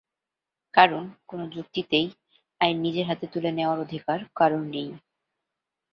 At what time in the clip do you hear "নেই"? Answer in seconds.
4.65-4.89